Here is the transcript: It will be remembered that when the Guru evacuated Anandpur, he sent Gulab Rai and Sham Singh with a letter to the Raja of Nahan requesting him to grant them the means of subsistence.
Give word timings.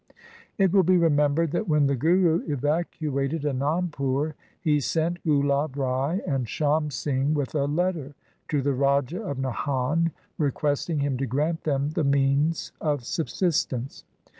It 0.57 0.73
will 0.73 0.81
be 0.81 0.97
remembered 0.97 1.51
that 1.51 1.67
when 1.67 1.85
the 1.85 1.95
Guru 1.95 2.41
evacuated 2.51 3.43
Anandpur, 3.43 4.33
he 4.59 4.79
sent 4.79 5.21
Gulab 5.23 5.77
Rai 5.77 6.21
and 6.25 6.49
Sham 6.49 6.89
Singh 6.89 7.35
with 7.35 7.53
a 7.53 7.65
letter 7.65 8.15
to 8.47 8.63
the 8.63 8.73
Raja 8.73 9.21
of 9.21 9.37
Nahan 9.37 10.09
requesting 10.39 11.01
him 11.01 11.17
to 11.19 11.27
grant 11.27 11.65
them 11.65 11.91
the 11.91 12.03
means 12.03 12.71
of 12.81 13.03
subsistence. 13.05 14.03